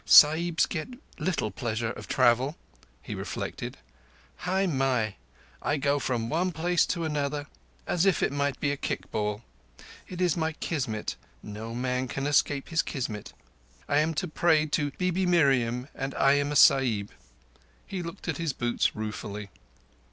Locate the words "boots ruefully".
18.53-19.51